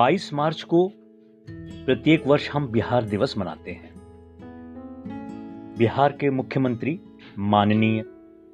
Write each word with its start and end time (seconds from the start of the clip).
22 0.00 0.32
मार्च 0.32 0.62
को 0.62 0.92
प्रत्येक 1.50 2.26
वर्ष 2.26 2.50
हम 2.50 2.68
बिहार 2.68 3.04
दिवस 3.04 3.38
मनाते 3.38 3.70
हैं। 3.70 3.90
बिहार 5.78 6.12
के 6.12 6.30
मुख्यमंत्री 6.30 7.00
माननीय 7.38 8.04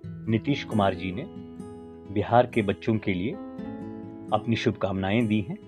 नीतीश 0.07 0.65
कुमार 0.65 0.95
जी 0.95 1.13
ने 1.13 1.25
बिहार 2.15 2.47
के 2.47 2.63
बच्चों 2.63 2.99
के 2.99 3.15
लिए 3.15 3.33
अपनी 4.33 4.57
शुभकामनाएँ 4.57 5.27
दी 5.27 5.41
हैं, 5.41 5.59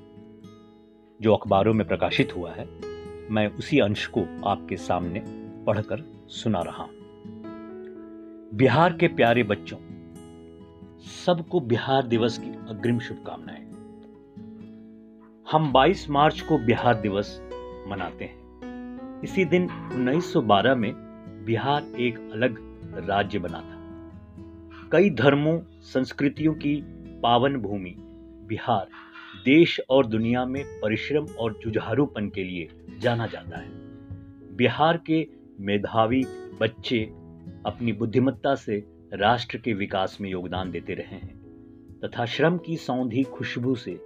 जो 1.23 1.35
अखबारों 1.35 1.75
में 1.75 1.89
प्रकाशित 1.89 2.37
हुआ 2.37 2.53
है। 2.53 2.69
मैं 3.31 3.47
उसी 3.47 3.79
अंश 3.79 4.07
को 4.07 4.49
आपके 4.49 4.77
सामने 4.77 5.21
पढ़कर 5.65 6.27
सुना 6.29 6.63
रहा 6.63 6.83
हूँ। 6.83 6.93
बिहार 8.55 8.93
के 8.93 9.09
प्यारे 9.09 9.43
बच्चों, 9.43 9.79
सबको 11.27 11.61
बिहार 11.61 12.07
दिवस 12.07 12.39
की 12.39 12.51
अग्रिम 12.51 12.99
शुभकामनाएँ। 12.99 13.68
हम 15.53 15.73
22 15.73 16.11
मार्च 16.11 16.41
को 16.41 16.59
बिहार 16.59 17.01
दिवस 17.01 17.43
मनाते 17.89 18.25
हैं। 18.25 18.39
इसी 19.23 19.45
दिन 19.45 19.69
1912 19.93 20.75
में 20.75 20.93
बिहार 21.47 21.83
एक 21.99 22.31
अलग 22.33 22.59
राज्य 23.09 23.39
बना 23.39 23.61
था। 23.61 23.79
कई 24.93 25.11
धर्मों, 25.11 25.61
संस्कृतियों 25.81 26.55
की 26.55 26.83
पावन 27.23 27.57
भूमि 27.57 27.95
बिहार 28.49 28.87
देश 29.45 29.81
और 29.91 30.07
दुनिया 30.07 30.45
में 30.45 30.65
परिश्रम 30.81 31.27
और 31.27 31.61
जुझारूपन 31.63 32.29
के 32.29 32.45
लिए 32.45 32.69
जाना 32.99 33.27
जाता 33.27 33.59
है। 33.59 33.69
बिहार 34.57 34.97
के 34.97 35.27
मेधावी 35.61 36.25
बच्चे 36.61 37.05
अपनी 37.67 37.93
बुद्धिमत्ता 37.93 38.55
से 38.55 38.87
राष्ट्र 39.15 39.59
के 39.59 39.73
विकास 39.73 40.19
में 40.21 40.31
योगदान 40.31 40.71
देते 40.71 40.95
रहे 40.95 41.17
हैं 41.17 41.39
तथा 42.05 42.25
श्रम 42.25 42.59
की 42.59 42.77
सौंधी 42.77 43.23
खुशबू 43.23 43.75
से 43.75 44.01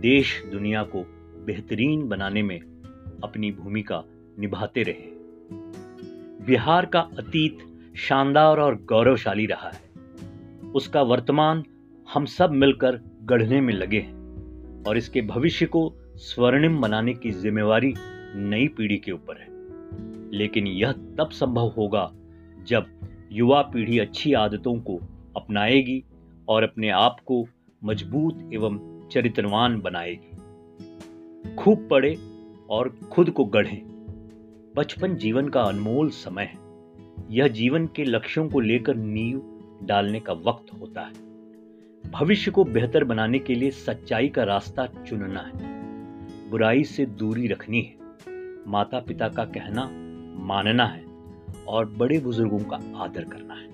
देश 0.00 0.44
दुनिया 0.52 0.82
को 0.82 1.02
बेहतरीन 1.44 2.08
बनाने 2.08 2.42
में 2.42 2.60
अपनी 3.24 3.52
भूमिका 3.52 4.04
निभाते 4.38 4.82
रहे। 4.82 5.18
बिहार 6.46 6.86
का 6.86 7.00
अतीत 7.00 7.58
शानदार 7.96 8.56
और 8.56 8.74
गौरवशाली 8.74 9.46
रहा 9.46 9.70
है। 9.70 9.80
उसका 10.70 11.02
वर्तमान 11.02 11.64
हम 12.14 12.24
सब 12.24 12.50
मिलकर 12.50 13.00
गढ़ने 13.22 13.60
में 13.60 13.74
लगे 13.74 14.00
हैं 14.00 14.18
और 14.84 14.96
इसके 14.96 15.22
भविष्य 15.22 15.66
को 15.66 15.94
स्वर्णिम 16.16 16.80
बनाने 16.80 17.14
की 17.14 17.30
जिम्मेवारी 17.30 17.94
नई 18.34 18.68
पीढ़ी 18.68 18.96
के 18.96 19.12
ऊपर 19.12 19.40
है। 19.40 19.48
लेकिन 20.32 20.66
यह 20.66 20.92
तब 20.92 21.30
संभव 21.32 21.66
होगा 21.66 22.12
जब 22.66 22.86
युवा 23.32 23.62
पीढ़ी 23.62 23.98
अच्छी 23.98 24.32
आदतों 24.32 24.80
को 24.80 25.00
अपनाएगी 25.36 26.04
और 26.48 26.62
अपने 26.62 26.90
आप 26.90 27.16
को 27.26 27.48
मज़बूत 27.84 28.50
एवं 28.54 28.97
चरित्रवान 29.10 29.80
बनाएगी 29.80 30.36
खूब 31.54 31.88
पढ़े 31.90 32.16
और 32.70 32.88
खुद 32.88 33.30
को 33.30 33.44
गढ़ें। 33.44 33.82
बचपन 34.76 35.16
जीवन 35.16 35.48
का 35.48 35.62
अनमोल 35.62 36.10
समय 36.10 36.44
है। 36.44 36.58
यह 37.30 37.48
जीवन 37.48 37.86
के 37.86 38.04
लक्ष्यों 38.04 38.48
को 38.48 38.60
लेकर 38.60 38.96
नींव 38.96 39.60
डालने 39.82 40.20
का 40.20 40.32
वक्त 40.32 40.80
होता 40.80 41.00
है। 41.00 41.28
भविष्य 42.10 42.50
को 42.50 42.64
बेहतर 42.64 43.04
बनाने 43.04 43.38
के 43.38 43.54
लिए 43.54 43.70
सच्चाई 43.70 44.28
का 44.28 44.42
रास्ता 44.42 44.86
चुनना 44.86 45.40
है। 45.40 45.78
बुराई 46.50 46.84
से 46.84 47.06
दूरी 47.06 47.46
रखनी 47.46 47.80
है। 47.82 47.96
माता 48.66 49.00
पिता 49.00 49.28
का 49.28 49.44
कहना 49.44 49.90
मानना 50.44 50.86
है 50.86 51.04
और 51.68 51.86
बड़े 51.86 52.18
बुज़ुर्गों 52.18 52.58
का 52.58 52.76
आदर 52.96 53.24
करना 53.24 53.54
है। 53.54 53.68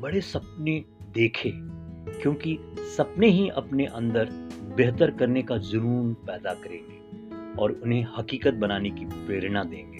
बड़े 0.00 0.20
सपने 0.20 0.84
देखे। 1.14 1.81
क्योंकि 2.08 2.58
सपने 2.96 3.28
ही 3.28 3.48
अपने 3.48 3.86
अंदर 3.86 4.28
बेहतर 4.76 5.10
करने 5.10 5.42
का 5.42 5.56
जुनून 5.56 6.14
पैदा 6.14 6.54
करेंगे 6.54 7.00
और 7.60 7.72
उन्हें 7.72 8.06
हकीकत 8.18 8.54
बनाने 8.54 8.90
की 8.90 9.04
प्रेरणा 9.04 9.64
देंगे। 9.64 9.98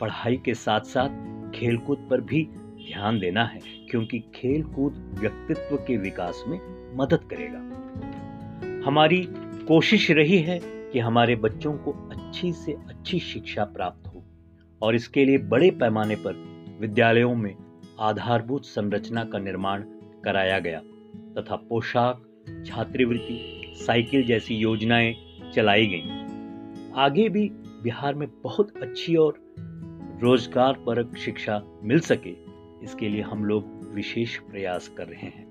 पढ़ाई 0.00 0.36
के 0.36 0.54
साथ 0.54 0.80
साथ 0.80 1.08
खेलकूद 1.54 2.06
पर 2.10 2.20
भी 2.20 2.44
ध्यान 2.52 3.18
देना 3.18 3.44
है, 3.44 3.60
क्योंकि 3.90 4.18
खेलकूद 4.34 5.16
व्यक्तित्व 5.20 5.76
के 5.76 5.96
विकास 5.96 6.44
में 6.48 6.58
मदद 6.96 7.20
करेगा। 7.32 7.58
हमारी 8.86 9.28
कोशिश 9.68 10.10
रही 10.10 10.38
है 10.38 10.60
कि 10.62 10.98
हमारे 10.98 11.36
बच्चों 11.36 11.72
को 11.72 11.92
अच्छी 11.92 12.52
से 12.52 12.72
अच्छी 12.72 13.18
शिक्षा 13.18 13.64
प्राप्त 13.64 14.06
हो 14.06 14.24
और 14.82 14.94
इसके 14.94 15.24
लिए 15.24 15.38
बड़े 15.38 15.70
पैमाने 15.70 16.16
पर 16.16 16.32
विद्यालयों 16.80 17.34
में 17.34 17.54
आधारभूत 18.00 18.64
संरचना 18.64 19.24
का 19.24 19.38
निर्माण 19.38 19.84
कराया 20.24 20.58
गया। 20.58 20.82
तथा 21.38 21.56
पोशाक, 21.56 22.22
छात्रवृत्ति, 22.66 23.74
साइकिल 23.76 24.24
जैसी 24.24 24.54
योजनाएँ 24.54 25.14
चलाई 25.54 25.86
गईं। 25.86 26.92
आगे 26.94 27.28
भी 27.28 27.48
बिहार 27.82 28.14
में 28.14 28.28
बहुत 28.42 28.76
अच्छी 28.82 29.16
और 29.16 29.34
रोज़गार 30.22 30.72
परक 30.72 31.16
शिक्षा 31.16 31.62
मिल 31.82 32.00
सके, 32.00 32.34
इसके 32.84 33.08
लिए 33.08 33.22
हम 33.22 33.44
लोग 33.44 33.64
विशेष 33.94 34.36
प्रयास 34.38 34.88
कर 34.88 35.06
रहे 35.06 35.26
हैं 35.26 35.48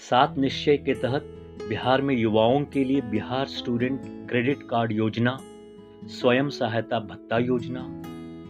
सात 0.00 0.38
निश्चय 0.38 0.76
के 0.76 0.94
तहत 0.94 1.22
बिहार 1.68 2.02
में 2.02 2.14
युवाओं 2.14 2.64
के 2.64 2.84
लिए 2.84 3.00
बिहार 3.00 3.46
स्टूडेंट 3.46 4.00
क्रेडिट 4.04 4.62
कार्ड 4.62 4.92
योजना, 4.92 5.38
स्वयं 6.04 6.48
सहायता 6.48 7.00
भत्ता 7.00 7.38
योजना, 7.38 7.82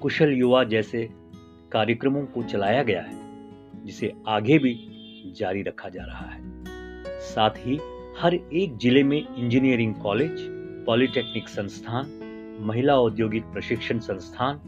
कुशल 0.03 0.33
युवा 0.33 0.65
जैसे 0.65 1.09
कार्यक्रमों 1.73 2.23
को 2.25 2.43
चलाया 2.43 2.83
गया 2.83 3.03
है, 3.03 3.15
जिसे 3.85 4.13
आगे 4.29 4.59
भी 4.59 4.75
जारी 5.37 5.63
रखा 5.63 5.89
जा 5.89 6.05
रहा 6.05 6.27
है। 6.27 6.41
साथ 7.21 7.51
ही 7.59 7.79
हर 8.19 8.35
एक 8.35 8.77
ज़िले 8.79 9.03
में 9.03 9.19
इंजीनियरिंग 9.19 9.95
कॉलेज, 9.95 10.47
पॉलिटेक्निक 10.87 11.49
संस्थान, 11.49 12.07
महिला 12.61 12.97
औद्योगिक 13.01 13.45
प्रशिक्षण 13.45 13.99
संस्थान, 13.99 14.61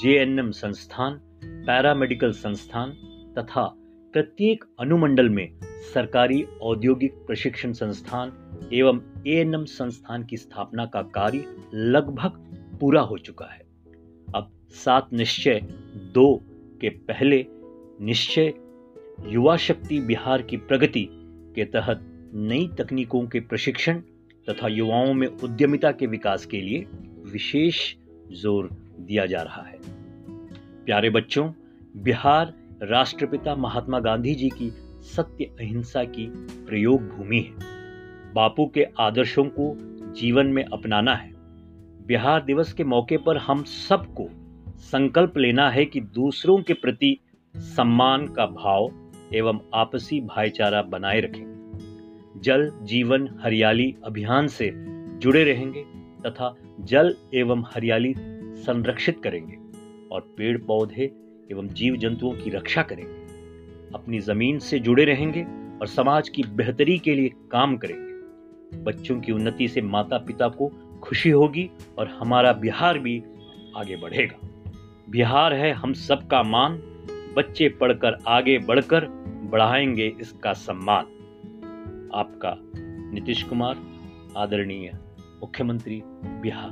जेएनएम 0.00 0.50
संस्थान, 0.50 1.20
पैरामेडिकल 1.44 2.32
संस्थान 2.32 2.90
तथा 3.38 3.64
प्रत्येक 4.14 4.64
अनुमंडल 4.80 5.28
में 5.28 5.48
सरकारी 5.94 6.42
औद्योगिक 6.62 7.14
प्रशिक्षण 7.26 7.72
संस्थान 7.72 8.32
एवं 8.72 9.00
एएनएम 9.26 9.64
संस्थान 9.64 10.24
की 10.24 10.36
स्थापना 10.36 10.86
का 10.86 11.02
कार्य 11.02 11.44
लगभग 11.74 12.40
पूरा 12.80 13.00
हो 13.00 13.18
चुका 13.18 13.46
है। 13.46 13.60
अब 14.34 14.50
सात 14.74 15.12
निश्चय, 15.12 15.60
दो 16.14 16.34
के 16.80 16.88
पहले 16.88 17.46
निश्चय 18.00 18.52
युवा 19.22 19.56
शक्ति 19.56 20.00
बिहार 20.00 20.42
की 20.42 20.56
प्रगति 20.56 21.08
के 21.54 21.64
तहत 21.64 22.30
नई 22.34 22.68
तकनीकों 22.78 23.26
के 23.26 23.40
प्रशिक्षण 23.40 24.00
तथा 24.50 24.68
युवाओं 24.68 25.14
में 25.14 25.26
उद्यमिता 25.26 25.92
के 25.92 26.06
विकास 26.06 26.46
के 26.46 26.60
लिए 26.60 26.86
विशेष 27.32 27.94
ज़ोर 28.32 28.68
दिया 29.00 29.26
जा 29.26 29.42
रहा 29.42 29.62
है। 29.62 29.78
प्यारे 30.84 31.10
बच्चों, 31.10 31.52
बिहार 31.96 32.54
राष्ट्रपिता 32.82 33.54
महात्मा 33.54 34.00
गांधी 34.00 34.34
जी 34.34 34.48
की 34.48 34.70
सत्य 35.02 35.44
अहिंसा 35.44 36.04
की 36.04 36.26
प्रयोग 36.66 37.08
भूमि 37.08 37.40
है। 37.40 38.32
बापू 38.34 38.66
के 38.66 38.86
आदर्शों 39.00 39.44
को 39.44 39.76
जीवन 40.12 40.46
में 40.46 40.64
अपनाना 40.64 41.14
है। 41.14 41.32
बिहार 42.06 42.44
दिवस 42.44 42.72
के 42.72 42.84
मौके 42.84 43.16
पर 43.16 43.36
हम 43.36 43.62
सबको 43.64 44.28
संकल्प 44.78 45.38
लेना 45.38 45.70
है 45.70 45.84
कि 45.84 46.00
दूसरों 46.00 46.62
के 46.62 46.74
प्रति 46.74 47.20
सम्मान 47.56 48.26
का 48.28 48.46
भाव 48.46 49.03
एवं 49.34 49.58
आपसी 49.74 50.20
भाईचारा 50.20 50.82
बनाए 50.82 51.20
रखें 51.20 51.44
जल 52.36 52.72
जीवन 52.82 53.28
हरियाली 53.42 53.96
अभियान 54.04 54.46
से 54.46 54.72
जुड़े 55.18 55.44
रहेंगे 55.44 55.84
तथा 56.26 56.54
जल 56.80 57.14
एवं 57.34 57.64
हरियाली 57.74 58.14
संरक्षित 58.62 59.20
करेंगे 59.24 59.56
और 60.12 60.20
पेड़ 60.20 60.58
पौधे 60.58 61.10
एवं 61.50 61.68
जीव 61.68 61.96
जंतुओं 61.96 62.32
की 62.32 62.50
रक्षा 62.50 62.82
करेंगे। 62.82 63.14
अपनी 63.94 64.20
ज़मीन 64.20 64.58
से 64.58 64.78
जुड़े 64.78 65.04
रहेंगे 65.04 65.42
और 65.80 65.86
समाज 65.86 66.28
की 66.28 66.42
बेहतरी 66.42 66.98
के 66.98 67.14
लिए 67.14 67.28
काम 67.28 67.76
करेंगे। 67.76 68.82
बच्चों 68.82 69.20
की 69.20 69.32
उन्नति 69.32 69.68
से 69.68 69.82
माता 69.82 70.18
पिता 70.18 70.48
को 70.48 70.68
खुशी 71.02 71.30
होगी 71.30 71.70
और 71.98 72.08
हमारा 72.08 72.52
बिहार 72.52 72.98
भी 72.98 73.22
आगे 73.76 73.96
बढ़ेगा। 73.96 74.48
बिहार 75.10 75.54
है 75.54 75.72
हम 75.72 75.92
सबका 75.92 76.42
मान। 76.42 76.82
बच्चे 77.36 77.68
पढ़कर 77.68 78.18
आगे 78.26 78.58
बढ़कर 78.58 79.23
बढ़ाएँगे 79.54 80.16
इसका 80.20 80.52
सम्मान। 80.52 81.04
आपका 82.14 82.56
नीतीश 83.14 83.42
कुमार, 83.42 83.76
आदरणीय 84.36 84.92
मुख्यमंत्री 85.40 86.02
बिहार। 86.24 86.70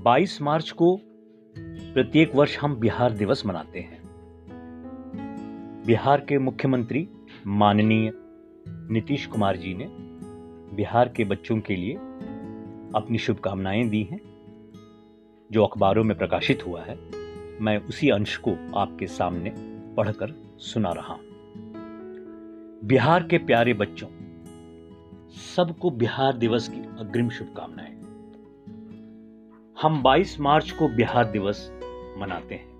22 0.00 0.42
मार्च 0.42 0.70
को 0.70 1.00
प्रत्येक 1.94 2.34
वर्ष 2.34 2.58
हम 2.58 2.76
बिहार 2.76 3.12
दिवस 3.12 3.46
मनाते 3.46 3.80
हैं। 3.80 4.00
बिहार 5.86 6.20
के 6.20 6.38
मुख्यमंत्री 6.38 7.08
माननीय 7.46 8.12
नीतीश 8.68 9.26
कुमार 9.26 9.56
जी 9.56 9.74
ने 9.74 9.86
बिहार 10.76 11.08
के 11.08 11.24
बच्चों 11.24 11.60
के 11.60 11.76
लिए 11.76 11.94
अपनी 12.94 13.18
शुभकामनाएँ 13.18 13.88
दी 13.88 14.02
हैं, 14.02 14.20
जो 15.52 15.64
अखबारों 15.64 16.04
में 16.04 16.18
प्रकाशित 16.18 16.66
हुआ 16.66 16.82
है। 16.82 16.98
मैं 17.60 17.78
उसी 17.78 18.08
अंश 18.08 18.36
को 18.36 18.78
आपके 18.78 19.06
सामने 19.06 19.54
पढ़कर 19.96 20.56
सुना 20.58 20.92
रहा 20.92 21.14
हूँ। 21.14 21.20
बिहार 22.84 23.22
के 23.22 23.38
प्यारे 23.38 23.74
बच्चों, 23.74 24.08
सबको 25.56 25.90
बिहार 25.90 26.36
दिवस 26.36 26.68
की 26.68 26.80
अग्रिम 26.80 27.28
शुभकामनाएँ। 27.28 28.00
हम 29.82 30.02
22 30.02 30.40
मार्च 30.40 30.70
को 30.70 30.88
बिहार 30.88 31.30
दिवस 31.30 31.72
मनाते 32.18 32.54
हैं। 32.54 32.70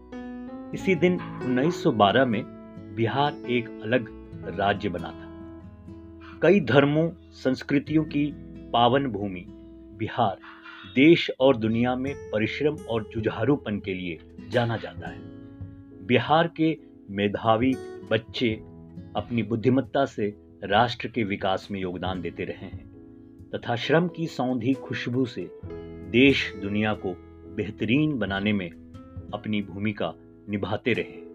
इसी 0.72 0.94
दिन 0.94 1.14
1912 1.42 2.24
में 2.24 2.44
बिहार 2.96 3.34
एक 3.34 3.80
अलग 3.82 4.19
राज्य 4.34 4.88
बना 4.88 5.08
था। 5.08 5.30
कई 6.42 6.60
धर्मों, 6.60 7.10
संस्कृतियों 7.32 8.04
की 8.04 8.26
पावन 8.72 9.06
भूमि, 9.06 9.46
बिहार, 9.98 10.36
देश 10.94 11.30
और 11.40 11.56
दुनिया 11.56 11.96
में 11.96 12.30
परिश्रम 12.30 12.76
और 12.76 13.10
जुझारूपन 13.14 13.78
के 13.78 13.94
लिए 13.94 14.18
जाना 14.48 14.76
जाता 14.76 15.08
है। 15.08 15.20
बिहार 16.06 16.52
के 16.56 16.78
मेधावी 17.10 17.74
बच्चे 18.10 18.54
अपनी 19.16 19.42
बुद्धिमत्ता 19.42 20.04
से 20.04 20.34
राष्ट्र 20.64 21.08
के 21.08 21.24
विकास 21.24 21.68
में 21.70 21.80
योगदान 21.80 22.20
देते 22.20 22.44
रहे 22.44 22.66
हैं 22.66 22.90
तथा 23.54 23.76
श्रम 23.76 24.08
की 24.08 24.26
सौंधी 24.26 24.72
खुशबू 24.72 25.24
से 25.24 25.50
देश, 26.10 26.54
दुनिया 26.62 26.94
को 26.94 27.14
बेहतरीन 27.56 28.18
बनाने 28.18 28.52
में 28.52 28.70
अपनी 29.34 29.62
भूमिका 29.62 30.14
निभाते 30.48 30.92
रहे। 30.92 31.30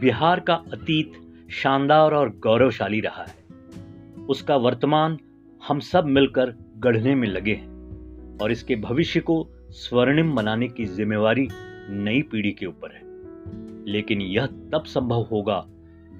बिहार 0.00 0.40
का 0.40 0.54
अतीत 0.54 1.23
शानदार 1.50 2.12
और 2.12 2.28
गौरवशाली 2.28 3.00
रहा 3.00 3.22
है। 3.22 3.44
उसका 4.26 4.56
वर्तमान 4.56 5.18
हम 5.68 5.80
सब 5.80 6.04
मिलकर 6.04 6.54
गढ़ने 6.76 7.14
में 7.14 7.28
लगे 7.28 7.54
हैं 7.54 7.74
और 8.42 8.52
इसके 8.52 8.76
भविष्य 8.76 9.20
को 9.20 9.48
स्वर्णिम 9.70 10.34
बनाने 10.34 10.68
की 10.68 10.84
जिम्मेवारी 10.84 11.48
नई 11.90 12.22
पीढ़ी 12.22 12.52
के 12.52 12.66
ऊपर 12.66 12.92
है। 12.92 13.02
लेकिन 13.86 14.20
यह 14.20 14.46
तब 14.46 14.82
संभव 14.86 15.22
होगा 15.22 15.66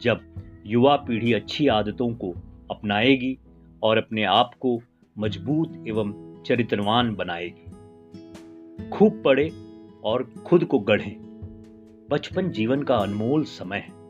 जब 0.03 0.21
युवा 0.67 0.97
पीढ़ी 0.97 1.33
अच्छी 1.33 1.69
आदतों 1.69 2.15
को 2.15 2.35
अपनाएगी 2.71 3.39
और 3.83 3.99
अपने 3.99 4.25
आप 4.25 4.51
को 4.61 4.83
मज़बूत 5.19 5.85
एवं 5.89 6.43
चरित्रवान 6.43 7.15
बनाएगी। 7.15 7.71
खूब 8.89 9.23
पढ़े 9.25 9.51
और 10.05 10.23
खुद 10.47 10.65
को 10.65 10.79
गढ़ें। 10.79 11.17
बचपन 12.11 12.51
जीवन 12.51 12.83
का 12.83 12.97
अनमोल 12.97 13.45
समय 13.45 13.79
है। 13.79 14.04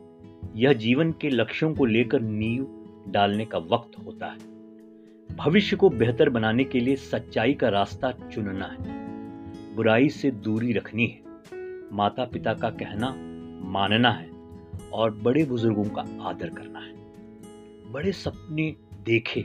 यह 0.55 0.73
जीवन 0.73 1.11
के 1.11 1.29
लक्ष्यों 1.29 1.73
को 1.75 1.85
लेकर 1.85 2.21
नींव 2.21 2.67
डालने 3.07 3.45
का 3.45 3.57
वक्त 3.57 3.97
होता 4.05 4.27
है। 4.27 4.37
भविष्य 5.35 5.75
को 5.75 5.89
बेहतर 5.89 6.29
बनाने 6.29 6.63
के 6.63 6.79
लिए 6.79 6.95
सच्चाई 6.95 7.53
का 7.53 7.69
रास्ता 7.69 8.11
चुनना 8.11 8.65
है। 8.65 9.05
बुराई 9.75 10.09
से 10.09 10.31
दूरी 10.31 10.73
रखनी 10.73 11.07
है। 11.07 11.21
माता 11.91 12.25
पिता 12.25 12.53
का 12.53 12.69
कहना 12.69 13.15
मानना 13.69 14.11
है 14.11 14.29
और 14.93 15.11
बड़े 15.11 15.45
बुज़ुर्गों 15.45 15.83
का 15.83 16.05
आदर 16.21 16.49
करना 16.49 16.79
है। 16.79 16.95
बड़े 17.91 18.11
सपने 18.11 18.75
देखे, 19.05 19.43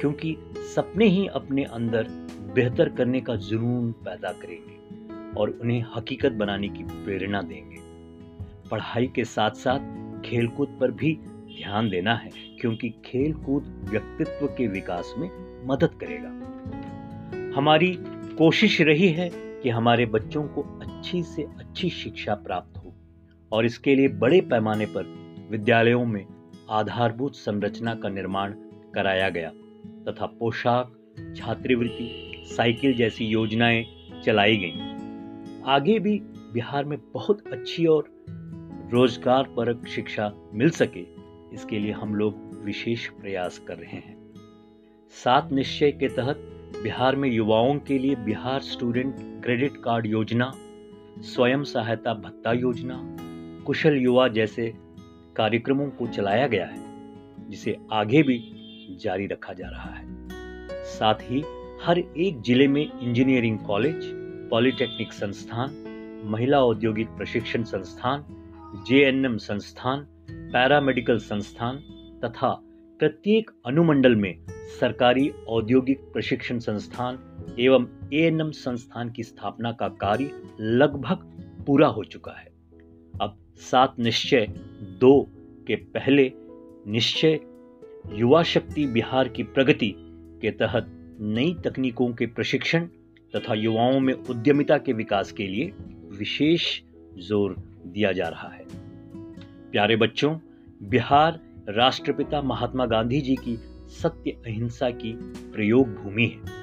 क्योंकि 0.00 0.36
सपने 0.76 1.06
ही 1.06 1.26
अपने 1.26 1.64
अंदर 1.64 2.08
बेहतर 2.54 2.88
करने 2.88 3.20
का 3.20 3.36
जुनून 3.36 3.92
पैदा 3.92 4.32
करेंगे 4.32 4.76
और 5.40 5.50
उन्हें 5.50 5.84
हकीकत 5.96 6.32
बनाने 6.32 6.68
की 6.68 6.84
प्रेरणा 6.84 7.42
देंगे। 7.42 7.76
पढ़ाई 8.70 9.06
के 9.06 9.24
साथ 9.24 9.50
साथ 9.50 10.01
खेलकूद 10.32 10.68
पर 10.80 10.90
भी 10.90 11.12
ध्यान 11.56 11.88
देना 11.88 12.14
है, 12.14 12.30
क्योंकि 12.60 12.88
खेलकूद 13.04 13.64
व्यक्तित्व 13.90 14.46
के 14.46 14.66
विकास 14.66 15.14
में 15.18 15.28
मदद 15.66 15.90
करेगा 15.94 16.28
हमारी 17.56 17.98
कोशिश 18.38 18.80
रही 18.80 19.08
है 19.08 19.28
कि 19.34 19.68
हमारे 19.68 20.06
बच्चों 20.06 20.42
को 20.44 20.62
अच्छी 20.62 21.22
से 21.22 21.42
अच्छी 21.42 21.90
शिक्षा 21.90 22.34
प्राप्त 22.34 22.78
हो, 22.78 22.94
और 23.52 23.66
इसके 23.66 23.94
लिए 23.94 24.08
बड़े 24.08 24.40
पैमाने 24.40 24.86
पर 24.86 25.04
विद्यालयों 25.50 26.04
में 26.04 26.24
आधारभूत 26.70 27.34
संरचना 27.34 27.94
का 27.94 28.08
निर्माण 28.08 28.54
कराया 28.94 29.28
गया, 29.28 29.50
तथा 30.08 30.26
पोशाक, 30.26 30.96
छात्रवृत्ति, 31.36 32.10
साइकिल 32.46 32.94
जैसी 32.94 33.24
योजनाएँ 33.24 33.84
चलाई 34.24 34.56
गईं। 34.56 35.62
आगे 35.66 35.98
भी 35.98 36.18
बिहार 36.52 36.84
में 36.84 36.98
बहुत 37.14 37.46
अच्छी 37.52 37.86
और 37.86 38.08
रोज़गार 38.92 39.42
परक 39.56 39.86
शिक्षा 39.88 40.30
मिल 40.54 40.70
सके, 40.70 41.00
इसके 41.54 41.78
लिए 41.78 41.92
हम 41.92 42.14
लोग 42.14 42.34
विशेष 42.64 43.06
प्रयास 43.10 43.58
कर 43.58 43.76
रहे 43.76 43.96
हैं। 43.96 44.16
सात 45.14 45.52
निश्चय 45.52 45.92
के 45.92 46.08
तहत 46.08 46.40
बिहार 46.82 47.16
में 47.16 47.28
युवाओं 47.28 47.78
के 47.78 47.98
लिए 47.98 48.16
बिहार 48.16 48.60
स्टूडेंट 48.60 49.14
क्रेडिट 49.44 49.76
कार्ड 49.76 50.06
योजना, 50.06 50.52
स्वयं 51.24 51.64
सहायता 51.64 52.14
भत्ता 52.14 52.52
योजना, 52.52 52.98
कुशल 53.66 53.96
युवा 53.96 54.28
जैसे 54.28 54.72
कार्यक्रमों 55.36 55.88
को 55.90 56.06
चलाया 56.08 56.46
गया 56.46 56.66
है, 56.66 56.82
जिसे 57.50 57.76
आगे 57.92 58.22
भी 58.22 58.38
जारी 59.00 59.26
रखा 59.26 59.52
जा 59.52 59.68
रहा 59.68 59.94
है। 59.94 60.04
साथ 60.88 61.22
ही 61.22 61.42
हर 61.82 61.98
एक 61.98 62.42
ज़िले 62.42 62.68
में 62.68 62.82
इंजीनियरिंग 62.82 63.58
कॉलेज, 63.58 64.10
पॉलिटेक्निक 64.50 65.12
संस्थान, 65.12 65.82
महिला 66.24 66.64
औद्योगिक 66.64 67.08
प्रशिक्षण 67.08 67.64
संस्थान 67.64 68.24
जेएनएम 68.74 69.36
संस्थान, 69.36 70.00
पैरामेडिकल 70.30 71.18
संस्थान 71.18 71.76
तथा 72.24 72.48
प्रत्येक 72.98 73.50
अनुमंडल 73.66 74.14
में 74.16 74.46
सरकारी 74.80 75.28
औद्योगिक 75.48 76.00
प्रशिक्षण 76.00 76.58
संस्थान 76.58 77.18
एवं 77.60 77.86
एएनएम 78.12 78.50
संस्थान 78.50 79.10
की 79.10 79.22
स्थापना 79.22 79.72
का 79.72 79.88
कार्य 79.88 80.30
लगभग 80.60 81.16
पूरा 81.66 81.86
हो 81.86 82.04
चुका 82.04 82.32
है। 82.32 82.46
अब 83.22 83.36
सात 83.56 83.94
निश्चय, 83.98 84.46
दो 85.00 85.26
के 85.66 85.76
पहले 85.76 86.32
निश्चय, 86.86 87.40
युवा 88.12 88.42
शक्ति 88.42 88.86
बिहार 88.86 89.28
की 89.28 89.42
प्रगति 89.42 89.94
के 90.42 90.50
तहत 90.50 90.86
नई 91.20 91.54
तकनीकों 91.54 92.12
के 92.12 92.26
प्रशिक्षण 92.26 92.86
तथा 93.36 93.54
युवाओं 93.54 94.00
में 94.00 94.14
उद्यमिता 94.14 94.78
के 94.78 94.92
विकास 94.92 95.32
के 95.32 95.46
लिए 95.46 95.72
विशेष 96.18 96.80
ज़ोर 97.18 97.71
दिया 97.86 98.12
जा 98.12 98.28
रहा 98.28 98.48
है। 98.48 98.64
प्यारे 99.72 99.96
बच्चों, 99.96 100.38
बिहार 100.82 101.40
राष्ट्रपिता 101.68 102.42
महात्मा 102.42 102.86
गांधी 102.86 103.20
जी 103.20 103.36
की 103.36 103.56
सत्य 103.88 104.30
अहिंसा 104.30 104.90
की 104.90 105.12
प्रयोग 105.52 105.94
भूमि 105.94 106.26
है। 106.26 106.62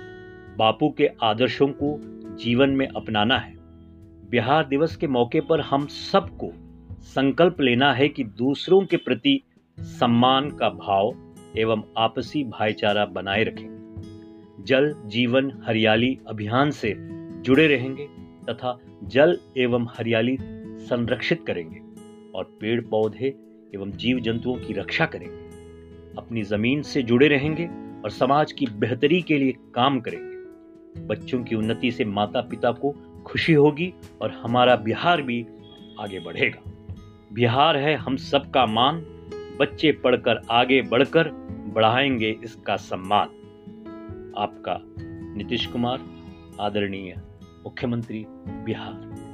बापू 0.58 0.90
के 0.98 1.10
आदर्शों 1.24 1.68
को 1.68 2.00
जीवन 2.36 2.70
में 2.70 2.88
अपनाना 2.88 3.38
है। 3.38 3.56
बिहार 4.30 4.68
दिवस 4.68 4.96
के 4.96 5.08
मौके 5.08 5.42
पर 5.42 5.62
हम 5.62 5.88
सबको 5.88 6.54
संकल्प 7.02 7.62
लेना 7.62 7.94
है 7.94 8.10
कि 8.10 8.24
दूसरों 8.24 8.86
के 8.86 8.98
प्रति 8.98 9.42
सम्मान 9.80 10.50
का 10.50 10.70
भाव 10.70 11.34
एवं 11.58 11.84
आपसी 11.98 12.44
भाईचारा 12.44 13.06
बनाए 13.06 13.44
रखें। 13.44 13.80
जल 14.60 14.96
जीवन 15.06 15.64
हरियाली 15.66 16.20
अभियान 16.28 16.72
से 16.72 16.96
जुड़े 17.42 17.68
रहेंगे 17.68 18.08
तथा 18.50 18.78
जल 19.04 19.38
एवं 19.58 19.88
हरियाली 19.98 20.38
संरक्षित 20.80 21.44
करेंगे 21.48 21.80
और 22.36 22.58
पेड़ 22.62 22.82
पौधे 22.82 23.28
एवं 23.76 23.92
जीव 23.92 24.20
जंतुओं 24.20 24.56
की 24.56 24.74
रक्षा 24.74 25.06
करेंगे। 25.06 25.50
अपनी 26.18 26.44
ज़मीन 26.44 26.82
से 26.82 27.02
जुड़े 27.02 27.28
रहेंगे 27.28 27.70
और 28.04 28.10
समाज 28.10 28.52
की 28.52 28.66
बेहतरी 28.66 29.22
के 29.22 29.38
लिए 29.38 29.52
काम 29.52 30.00
करेंगे। 30.00 30.30
बच्चों 31.08 31.44
की 31.44 31.56
उन्नति 31.56 31.92
से 31.92 32.06
माता 32.06 32.42
पिता 32.42 32.72
को 32.72 32.96
खुशी 33.26 33.54
होगी 33.54 33.94
और 34.22 34.32
हमारा 34.32 34.76
बिहार 34.76 35.22
भी 35.22 35.46
आगे 36.00 36.20
बढ़ेगा। 36.20 36.72
बिहार 37.34 37.78
है 37.78 37.96
हम 37.96 38.16
सबका 38.16 38.66
मान, 38.66 39.02
बच्चे 39.60 39.92
पढ़कर 39.92 40.42
आगे 40.52 40.82
बढ़कर 40.82 41.30
बढ़ाएँगे 41.76 42.40
इसका 42.44 42.76
सम्मान। 42.76 43.28
आपका 44.38 44.80
नीतीश 45.38 45.66
कुमार, 45.66 46.00
आदरणीय 46.60 47.16
मुख्यमंत्री 47.64 48.26
बिहार। 48.48 49.29